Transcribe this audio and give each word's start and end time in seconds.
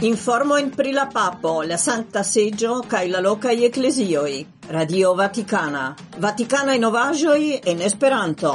Informo 0.00 0.58
in 0.58 0.68
pri 0.68 0.92
la 0.92 1.06
Papo, 1.06 1.62
la 1.62 1.78
santa 1.78 2.22
seggio, 2.22 2.82
kaj 2.84 3.08
la 3.08 3.20
lokaj 3.20 3.64
ecclesioi. 3.64 4.46
Radio 4.68 5.14
Vaticana. 5.14 5.94
Vaticana 6.18 6.74
in 6.74 6.82
novaĵoj 6.84 7.62
en 7.64 7.80
Esperanto. 7.80 8.52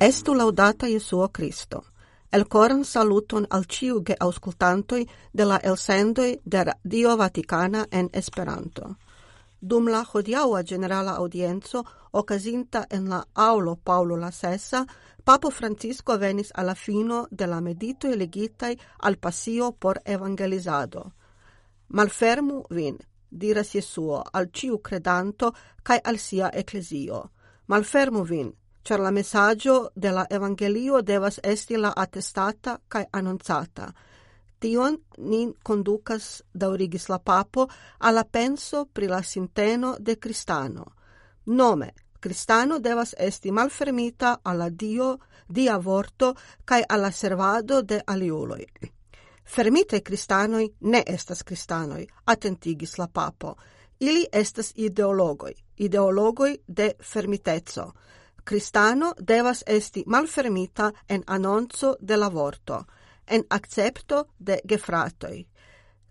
Estu 0.00 0.32
laudata 0.34 0.88
Jesuo 0.88 1.28
Kristo. 1.28 1.82
Elkoran 2.32 2.80
saluton 2.84 3.44
al 3.50 3.68
ciu 3.68 4.00
ge 4.00 4.16
auscultantoi 4.20 5.04
de 5.32 5.44
la 5.44 5.60
elsendoj 5.62 6.36
de 6.44 6.64
Radio 6.64 7.16
Vaticana 7.16 7.84
en 7.90 8.08
Esperanto 8.12 8.94
dum 9.60 9.88
la 9.88 10.04
hodiaua 10.12 10.62
generala 10.62 11.16
audienzo 11.16 11.84
ocasinta 12.12 12.86
en 12.90 13.08
la 13.08 13.24
aulo 13.34 13.76
Paulo 13.76 14.16
la 14.16 14.30
Sessa, 14.30 14.86
Papo 15.24 15.50
Francisco 15.50 16.18
venis 16.18 16.50
alla 16.54 16.74
fino 16.74 17.26
de 17.30 17.46
la 17.46 17.60
medito 17.60 18.08
elegitai 18.08 18.78
al 19.00 19.16
passio 19.16 19.72
por 19.72 20.00
evangelizado. 20.04 21.12
Malfermu 21.88 22.64
vin, 22.70 22.96
diras 23.28 23.72
Jesuo, 23.72 24.22
al 24.32 24.50
ciu 24.52 24.80
credanto 24.80 25.52
cae 25.82 26.00
al 26.02 26.18
sia 26.18 26.50
ecclesio. 26.52 27.30
Malfermu 27.66 28.24
vin, 28.24 28.52
cer 28.82 29.00
la 29.00 29.10
messaggio 29.10 29.90
de 29.94 30.10
la 30.10 30.26
evangelio 30.30 31.02
devas 31.02 31.38
esti 31.42 31.76
la 31.76 31.92
attestata 31.96 32.80
cae 32.88 33.06
annunzata. 33.10 33.92
Tion 34.60 34.98
nin 35.16 35.54
conducas, 35.62 36.42
daurigis 36.52 37.08
la 37.08 37.18
papo, 37.18 37.66
alla 37.98 38.24
penso 38.24 38.84
pri 38.92 39.06
la 39.06 39.22
sinteno 39.22 39.96
de 39.98 40.18
cristano. 40.18 40.84
Nome, 41.46 41.94
cristano 42.20 42.78
devas 42.78 43.14
esti 43.16 43.50
malfermita 43.50 44.40
alla 44.42 44.68
dio, 44.68 45.18
dia 45.48 45.78
vorto, 45.78 46.34
cae 46.64 46.84
alla 46.86 47.10
servado 47.10 47.80
de 47.82 48.02
aliuloi. 48.04 48.66
Fermite 49.44 50.02
cristanoi 50.02 50.70
ne 50.80 51.02
estas 51.06 51.42
cristanoi, 51.42 52.06
attentigis 52.24 52.98
la 52.98 53.08
papo. 53.08 53.56
Ili 54.00 54.26
estas 54.32 54.72
ideologoi, 54.76 55.54
ideologoi 55.76 56.60
de 56.66 56.94
fermitezzo. 57.00 57.92
Cristano 58.44 59.14
devas 59.18 59.64
esti 59.66 60.04
malfermita 60.06 60.92
en 61.08 61.24
annonzo 61.26 61.96
de 62.00 62.16
la 62.16 62.28
vorto 62.28 62.84
en 63.30 63.44
accepto 63.48 64.26
de 64.38 64.60
gefratoi. 64.68 65.46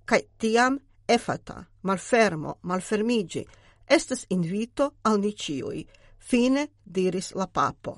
Cai 0.06 0.22
tiam 0.38 0.80
efata, 1.08 1.66
malfermo, 1.82 2.58
malfermigi, 2.62 3.46
estas 3.88 4.26
invito 4.30 4.94
al 5.04 5.20
niciui, 5.20 5.88
fine 6.18 6.68
diris 6.86 7.34
la 7.36 7.48
papo. 7.48 7.98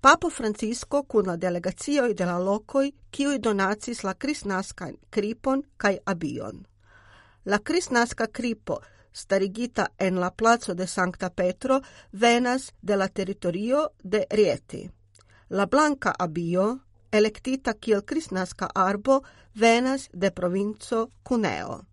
Papo 0.00 0.28
Francisco 0.28 1.02
cun 1.04 1.26
la 1.26 1.36
delegazioi 1.36 2.14
de 2.14 2.24
la 2.28 2.38
locoi 2.38 2.90
kiuj 3.10 3.38
donacis 3.40 4.02
la 4.04 4.12
kristnaskan 4.14 4.98
kripon 5.10 5.62
cae 5.76 5.98
abion. 6.04 6.66
La 7.44 7.58
crisnasca 7.58 8.26
kripo, 8.26 8.80
starigita 9.12 9.86
en 9.98 10.20
la 10.20 10.30
placo 10.30 10.74
de 10.74 10.86
Sancta 10.86 11.30
Petro, 11.30 11.80
venas 12.12 12.72
de 12.82 12.96
la 12.96 13.08
territorio 13.08 13.92
de 14.02 14.26
Rieti. 14.30 14.90
La 15.48 15.66
blanca 15.66 16.14
abio, 16.18 16.80
electita 17.14 17.74
kiel 17.74 18.02
Kristnaska 18.02 18.68
arbo, 18.74 19.22
venas 19.60 20.08
de 20.12 20.30
provinco 20.30 21.10
Cuneo. 21.22 21.84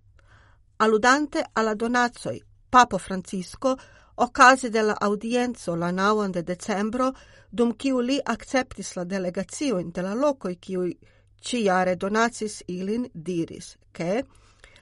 Aludante 0.78 1.44
alla 1.54 1.76
donazoi 1.76 2.42
Papo 2.70 2.98
Francisco, 2.98 3.78
ocase 4.16 4.70
de 4.70 4.82
la 4.82 4.96
audienzo 5.00 5.76
la 5.76 5.92
9 5.92 6.32
de 6.32 6.44
decembro, 6.44 7.14
dum 7.52 7.76
kiu 7.76 8.02
li 8.02 8.20
acceptis 8.26 8.96
la 8.96 9.04
delegazioin 9.04 9.92
de 9.92 10.02
la 10.02 10.14
locoi 10.14 10.56
kiui 10.56 10.98
ciare 11.42 11.96
donacis 11.96 12.64
ilin, 12.68 13.10
diris, 13.14 13.78
che 13.92 14.26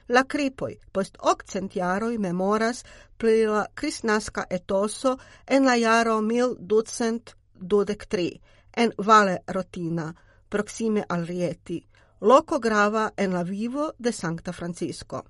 la 0.06 0.24
cripoi 0.24 0.78
post 0.90 1.16
octcent 1.20 1.74
jaroi 1.74 2.18
memoras 2.18 2.82
pri 3.16 3.44
la 3.44 3.66
kristnaska 3.74 4.46
etoso 4.50 5.18
en 5.46 5.64
la 5.64 5.76
jaro 5.76 6.20
1223 6.20 8.40
en 8.76 8.92
Vale 8.98 9.42
Rotina, 9.46 10.14
proxime 10.50 11.04
al 11.06 11.26
Rieti, 11.26 11.80
loco 12.20 12.58
grava 12.58 13.12
en 13.16 13.32
la 13.32 13.42
vivo 13.42 13.94
de 13.96 14.12
Sancta 14.12 14.52
Francisco. 14.52 15.24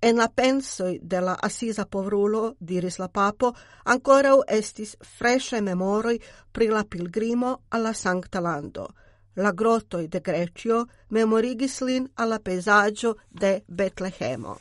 En 0.00 0.16
la 0.16 0.28
pensoi 0.28 0.98
de 1.02 1.20
la 1.20 1.34
assisa 1.40 1.86
povrulo, 1.86 2.56
diris 2.60 2.98
la 2.98 3.08
papo, 3.08 3.54
ancora 3.84 4.34
estis 4.46 4.96
fresce 5.00 5.60
memoroi 5.60 6.20
pri 6.52 6.68
la 6.68 6.84
pilgrimo 6.84 7.62
alla 7.70 7.92
Sancta 7.94 8.40
Lando. 8.40 8.86
La 9.36 9.52
grottoi 9.52 10.08
de 10.08 10.20
Grecio 10.20 10.84
memorigis 11.08 11.80
lin 11.80 12.10
alla 12.14 12.38
peisaggio 12.38 13.16
de 13.28 13.62
Betlehemo. 13.66 14.58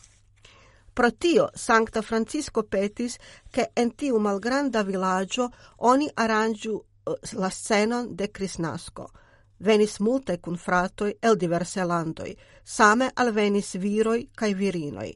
Pro 0.94 1.12
tio 1.12 1.50
Sancta 1.54 2.02
Francisco 2.02 2.64
petis 2.64 3.18
che 3.52 3.70
en 3.74 3.92
tiu 3.96 4.18
malgranda 4.20 4.84
villaggio 4.84 5.50
oni 5.78 6.10
arangiu 6.14 6.80
eh, 6.80 7.20
la 7.34 7.50
scenon 7.50 8.16
de 8.16 8.32
Crisnasco– 8.32 9.10
venis 9.66 10.00
multe 10.00 10.38
cun 10.40 10.58
fratoi 10.58 11.16
el 11.22 11.38
diverse 11.40 11.84
landoi, 11.86 12.36
same 12.64 13.12
al 13.16 13.34
venis 13.34 13.76
viroj 13.80 14.28
cae 14.36 14.54
virinoj, 14.54 15.12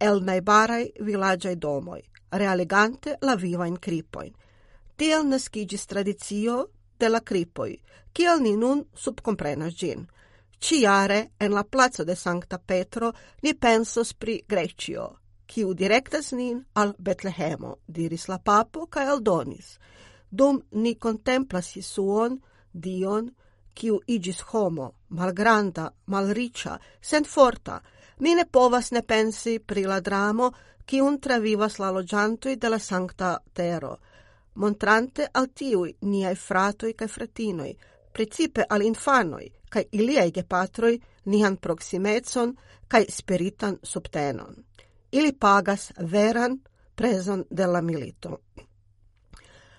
el 0.00 0.22
naibarai 0.24 0.92
villagiai 1.00 1.56
domoj, 1.56 2.00
realigante 2.32 3.16
la 3.22 3.36
vivajn 3.36 3.76
cripoin. 3.78 4.32
Tiel 4.96 5.26
nascigis 5.26 5.86
tradizio 5.86 6.68
de 6.98 7.08
la 7.08 7.20
cripoi, 7.20 7.76
kiel 8.12 8.42
ni 8.42 8.56
nun 8.56 8.84
subcomprenas 8.94 9.74
gin. 9.74 10.06
Ciare 10.62 11.32
en 11.40 11.54
la 11.54 11.64
placo 11.64 12.04
de 12.04 12.14
Sancta 12.14 12.58
Petro 12.58 13.12
ni 13.42 13.54
pensos 13.54 14.12
pri 14.14 14.44
Grecio, 14.48 15.08
kiu 15.46 15.74
directas 15.74 16.32
nin 16.32 16.62
al 16.74 16.94
Betlehemo, 16.98 17.78
diris 17.86 18.28
la 18.28 18.38
papo 18.38 18.86
ca 18.86 19.02
el 19.10 19.22
donis. 19.22 19.78
Dum 20.30 20.62
ni 20.72 20.94
contemplas 20.94 21.72
Jesuon, 21.74 22.38
Dion, 22.72 23.32
kiu 23.74 24.00
igis 24.06 24.42
homo, 24.52 24.92
malgranda, 25.08 25.90
malricia, 26.06 26.78
sent 27.00 27.26
forta, 27.26 27.80
mi 28.18 28.34
ne 28.34 28.44
povas 28.44 28.90
ne 28.92 29.02
pensi 29.02 29.58
pri 29.58 29.84
la 29.84 30.00
dramo, 30.00 30.52
kiun 30.86 31.18
travivas 31.20 31.78
la 31.78 31.90
logiantui 31.90 32.56
de 32.56 32.68
la 32.68 32.78
sancta 32.78 33.38
tero, 33.52 33.98
montrante 34.54 35.28
al 35.32 35.48
tiui 35.54 35.94
niai 36.00 36.36
fratoi 36.36 36.94
cae 36.94 37.08
fratinoi, 37.08 37.72
principe 38.12 38.66
al 38.68 38.82
infanoi, 38.82 39.48
cae 39.68 39.88
iliai 39.90 40.30
gepatroi, 40.30 41.00
nian 41.24 41.56
proximetson, 41.56 42.52
cae 42.88 43.06
spiritan 43.08 43.78
subtenon. 43.82 44.54
Ili 45.12 45.32
pagas 45.32 45.92
veran 46.10 46.58
prezon 46.94 47.44
de 47.50 47.66
la 47.66 47.80
milito. 47.80 48.40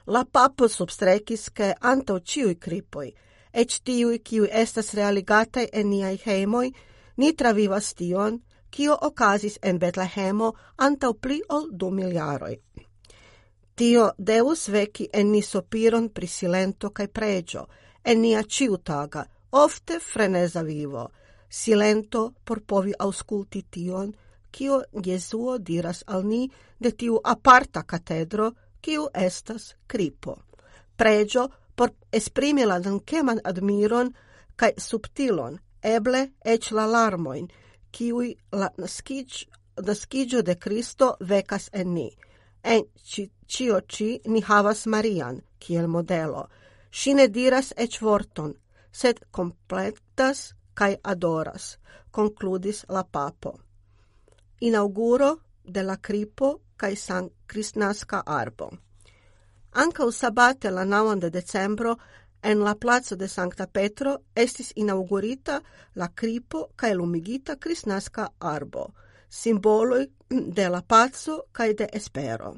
La 0.05 0.25
papo 0.25 0.67
substrecis 0.67 1.51
che 1.51 1.75
antau 1.79 2.19
ciui 2.19 2.57
cripoi,– 2.57 3.13
ec 3.53 3.79
tiui 3.83 4.19
kiu 4.19 4.47
estas 4.51 4.93
realigatai 4.93 5.67
en 5.73 5.89
niai 5.89 6.17
heimoi, 6.25 6.71
ni 7.17 7.33
travivas 7.33 7.93
tion, 7.93 8.41
kio 8.73 8.97
ocasis 9.01 9.59
en 9.61 9.79
Betlehemo 9.79 10.53
antau 10.77 11.13
pli 11.13 11.41
ol 11.49 11.69
du 11.71 11.91
miliaroi. 11.91 12.55
Tio 13.75 14.11
deus 14.17 14.69
veci 14.69 15.07
en 15.13 15.31
ni 15.31 15.41
sopiron 15.41 16.09
pri 16.09 16.27
silento 16.27 16.89
cae 16.89 17.07
pregio, 17.07 17.67
en 18.05 18.21
nia 18.21 18.43
ciutaga, 18.43 19.25
ofte 19.51 19.99
frenesa 19.99 20.63
vivo, 20.63 21.09
silento 21.49 22.33
por 22.45 22.61
povi 22.61 22.93
ausculti 22.99 23.63
tion, 23.69 24.13
kio 24.51 24.83
Jesuo 25.05 25.57
diras 25.57 26.03
al 26.07 26.25
ni 26.25 26.49
de 26.79 26.91
tiu 26.91 27.19
aparta 27.23 27.83
catedro, 27.83 28.51
kiu 28.81 29.07
estas 29.13 29.75
cripo. 29.87 30.37
Pregio 30.95 31.49
por 31.75 31.93
esprimi 32.11 32.65
la 32.65 32.79
dankeman 32.79 33.39
admiron 33.43 34.13
kai 34.55 34.73
subtilon, 34.77 35.59
eble 35.81 36.31
ec 36.45 36.71
la 36.71 36.85
larmoin, 36.85 37.47
kiui 37.91 38.35
la 38.51 38.69
naskiĝ, 38.77 39.45
de 40.43 40.55
Cristo 40.55 41.15
vekas 41.19 41.69
en 41.73 41.93
ni. 41.93 42.09
En 42.63 42.83
ĉi 43.09 43.29
ĉio 43.47 43.79
ni 44.25 44.41
havas 44.41 44.85
Marian 44.85 45.41
kiel 45.59 45.87
modelo. 45.87 46.47
Si 46.91 47.13
ne 47.13 47.27
diras 47.27 47.73
ec 47.77 47.99
vorton, 48.01 48.53
sed 48.91 49.19
completas 49.31 50.53
kai 50.73 50.97
adoras, 51.03 51.77
concludis 52.11 52.85
la 52.89 53.03
papo. 53.03 53.59
Inauguro 54.59 55.37
de 55.63 55.83
la 55.83 55.97
cripo 55.97 56.61
kai 56.77 56.95
san 56.95 57.29
cristnasca 57.47 58.23
arbo. 58.25 58.69
Anca 59.75 60.11
sabate 60.11 60.69
la 60.69 60.85
9 60.85 61.19
de 61.19 61.29
decembro 61.31 61.97
en 62.43 62.63
la 62.63 62.75
plazo 62.75 63.15
de 63.15 63.27
Sancta 63.27 63.65
Petro 63.65 64.21
estis 64.35 64.71
inaugurita 64.75 65.63
la 65.95 66.09
cripo 66.09 66.69
cae 66.75 66.93
lumigita 66.93 67.55
crisnasca 67.55 68.33
arbo, 68.39 68.93
simboloi 69.29 70.11
de 70.29 70.69
la 70.69 70.81
pazzo 70.81 71.45
cae 71.51 71.73
de 71.73 71.89
espero. 71.91 72.53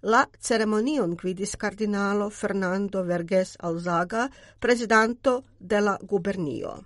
La 0.00 0.26
ceremonion 0.40 1.16
gvidis 1.16 1.56
cardinalo 1.56 2.30
Fernando 2.30 3.04
Verges 3.04 3.56
Alzaga, 3.60 4.30
presidanto 4.58 5.44
de 5.58 5.80
la 5.80 5.98
gubernio. 6.00 6.84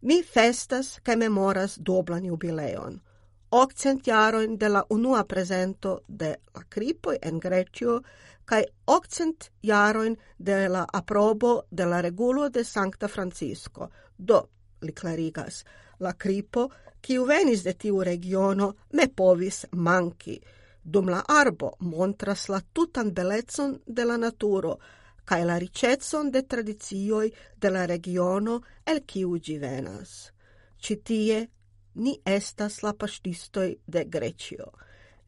Mi 0.00 0.22
festas 0.22 1.00
che 1.04 1.16
memoras 1.16 1.78
doblan 1.78 2.24
jubileon 2.24 3.05
occent 3.50 4.02
jaroin 4.04 4.56
de 4.58 4.68
la 4.68 4.84
unua 4.90 5.24
presento 5.24 6.02
de 6.08 6.36
la 6.54 6.64
cripoi 6.68 7.18
en 7.22 7.38
Grecio 7.38 8.00
cae 8.44 8.66
occent 8.86 9.50
jaroin 9.62 10.16
de 10.38 10.68
la 10.68 10.86
aprobo 10.92 11.66
de 11.70 11.86
la 11.86 12.00
regulo 12.00 12.48
de 12.48 12.64
Sancta 12.64 13.08
Francisco. 13.08 13.90
Do, 14.16 14.48
li 14.80 14.92
clarigas, 14.92 15.64
la 15.98 16.12
cripo, 16.12 16.70
quiu 17.02 17.26
venis 17.26 17.62
de 17.62 17.74
tiu 17.74 18.02
regiono, 18.02 18.74
me 18.92 19.08
povis 19.08 19.66
manchi. 19.72 20.40
Dum 20.82 21.08
la 21.10 21.24
arbo 21.26 21.74
montras 21.80 22.48
la 22.48 22.60
tutan 22.72 23.10
belezon 23.12 23.80
de 23.86 24.04
la 24.04 24.16
naturo, 24.16 24.78
cae 25.24 25.44
la 25.44 25.58
ricetson 25.58 26.30
de 26.30 26.42
tradizioi 26.46 27.32
de 27.58 27.70
la 27.70 27.86
regiono 27.86 28.60
el 28.86 29.02
quiu 29.02 29.38
gi 29.42 29.58
venas. 29.58 30.30
Citie 30.78 31.48
Ni 31.96 32.18
estas 32.24 32.82
la 32.84 32.92
paŝtistoj 32.92 33.68
de 33.86 34.04
Grecio. 34.04 34.70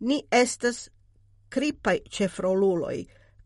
Ni 0.01 0.23
estas 0.31 0.89
kripaj 1.49 1.99
ĉefroluloj, 2.13 2.99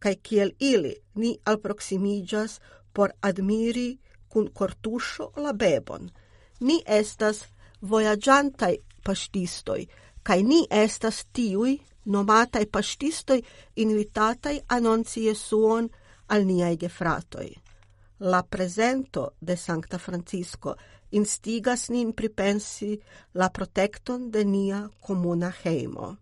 kaj 0.02 0.14
kiel 0.26 0.50
ili 0.58 0.94
ni 1.14 1.36
alproximiĝas 1.44 2.58
por 2.92 3.14
admiri 3.22 3.98
kun 4.28 4.48
kortuŝo 4.58 5.30
la 5.36 5.52
bebon. 5.52 6.10
Ni 6.60 6.82
estas 6.86 7.44
vojaĝantaj 7.80 8.74
paŝtistoj, 9.06 9.80
kaj 10.22 10.42
ni 10.42 10.60
estas 10.70 11.24
tiuj 11.32 11.78
nomataj 12.04 12.64
paŝtistoj 12.74 13.40
invitataj 13.84 14.56
anonci 14.68 15.26
Jesuon 15.28 15.88
al 16.28 16.46
niaj 16.46 16.76
gefratoj 16.76 17.48
la 18.22 18.44
presento 18.44 19.34
de 19.40 19.56
Sancta 19.56 19.98
Francisco 19.98 20.76
instigas 21.10 21.90
nin 21.90 22.12
pripensi 22.14 23.00
la 23.34 23.48
protecton 23.50 24.30
de 24.30 24.44
nia 24.44 24.90
comuna 25.00 25.50
heimo, 25.64 26.16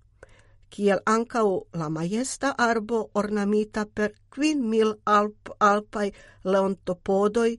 kiel 0.71 1.03
ancau 1.05 1.67
la 1.73 1.89
majesta 1.89 2.55
arbo 2.57 3.11
ornamita 3.13 3.85
per 3.85 4.15
quin 4.33 4.65
mil 4.71 4.95
alp 5.05 5.53
alpai 5.61 6.13
leontopodoi 6.45 7.59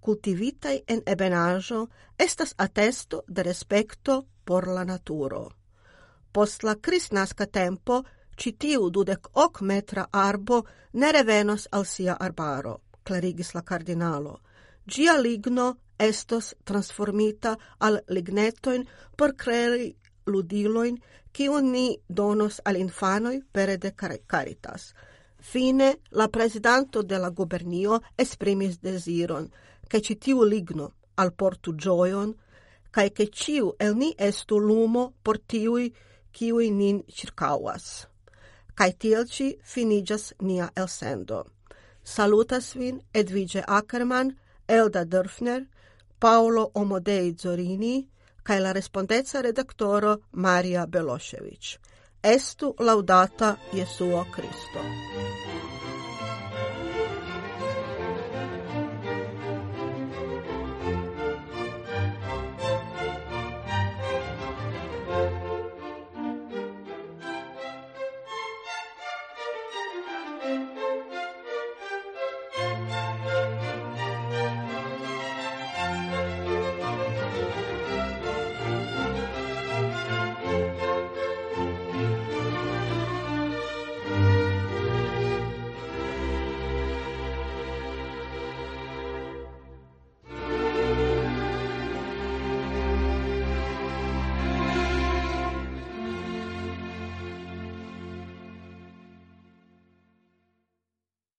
cultivitai 0.00 0.82
en 0.88 1.02
ebenajo 1.06 1.86
estas 2.18 2.54
attesto 2.58 3.22
de 3.28 3.42
respecto 3.42 4.26
por 4.44 4.66
la 4.66 4.84
naturo. 4.84 5.52
Post 6.32 6.62
la 6.64 6.74
crisnasca 6.74 7.46
tempo, 7.46 8.02
citiu 8.36 8.90
dudec 8.90 9.28
hoc 9.32 9.60
metra 9.60 10.08
arbo 10.12 10.64
ne 10.92 11.12
revenos 11.12 11.68
al 11.70 11.86
sia 11.86 12.14
arbaro– 12.18 12.80
clarigis 13.06 13.54
la 13.54 13.62
cardinalo. 13.62 14.40
Gia 14.86 15.16
ligno 15.18 15.78
estos 15.98 16.54
transformita 16.64 17.56
al 17.78 18.02
lignetoin 18.08 18.86
por 19.16 19.34
crei 19.36 19.96
ludiloin, 20.26 20.98
kiun 21.32 21.72
ni 21.72 21.98
donos 22.08 22.60
al 22.64 22.76
infanoi 22.76 23.42
pere 23.52 23.76
de 23.78 23.92
caritas. 24.26 24.94
Fine, 25.40 26.00
la 26.10 26.28
presidanto 26.28 27.02
de 27.02 27.18
la 27.18 27.30
gubernio 27.30 28.02
esprimis 28.16 28.80
desiron, 28.80 29.50
che 29.88 30.00
citiu 30.00 30.44
ligno 30.44 30.94
al 31.16 31.32
portu 31.32 31.74
gioion, 31.76 32.34
cae 32.90 33.10
che 33.10 33.28
ciu 33.30 33.74
el 33.78 33.94
ni 33.94 34.14
estu 34.18 34.58
lumo 34.58 35.12
por 35.22 35.38
tiui 35.38 35.92
kiui 36.32 36.70
nin 36.70 37.02
circauas. 37.08 38.08
Cae 38.74 38.92
tielci 38.92 39.56
finigas 39.62 40.34
nia 40.40 40.70
elsendo. 40.74 41.55
Saluta 42.08 42.60
Svin, 42.60 43.00
Edviđe 43.14 43.62
Ackerman, 43.66 44.36
Elda 44.68 45.04
Dörfner, 45.04 45.66
Paolo 46.18 46.70
Omodei 46.74 47.34
Zorini, 47.38 48.08
kaj 48.42 48.60
la 48.60 48.72
respondeca 48.72 49.40
redaktoro 49.40 50.18
Marija 50.32 50.86
Belošević. 50.86 51.78
Estu 52.22 52.74
laudata 52.78 53.56
je 53.72 53.86
suo 53.86 54.24
Cristo. 54.34 54.80